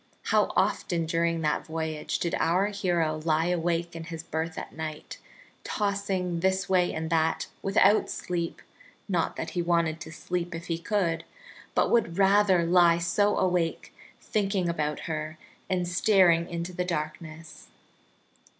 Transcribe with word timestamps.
How 0.23 0.51
often 0.55 1.05
during 1.05 1.41
that 1.41 1.67
voyage 1.67 2.17
did 2.17 2.33
our 2.39 2.69
hero 2.69 3.21
lie 3.23 3.49
awake 3.49 3.95
in 3.95 4.05
his 4.05 4.23
berth 4.23 4.57
at 4.57 4.73
night, 4.73 5.19
tossing 5.63 6.39
this 6.39 6.67
way 6.67 6.91
and 6.91 7.11
that 7.11 7.45
without 7.61 8.09
sleep 8.09 8.63
not 9.07 9.35
that 9.35 9.51
he 9.51 9.61
wanted 9.61 9.99
to 10.01 10.11
sleep 10.11 10.55
if 10.55 10.65
he 10.65 10.79
could, 10.79 11.23
but 11.75 11.91
would 11.91 12.17
rather 12.17 12.65
lie 12.65 12.97
so 12.97 13.37
awake 13.37 13.93
thinking 14.19 14.67
about 14.67 15.01
her 15.01 15.37
and 15.69 15.87
staring 15.87 16.49
into 16.49 16.73
the 16.73 16.83
darkness! 16.83 17.67